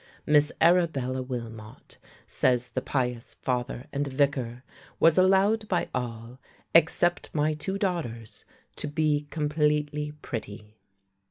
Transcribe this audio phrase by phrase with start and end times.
[0.25, 4.63] "Miss Arabella Wilmot," says the pious father and vicar,
[4.99, 6.39] "was allowed by all
[6.73, 8.43] (except my two daughters)
[8.77, 10.75] to be completely pretty."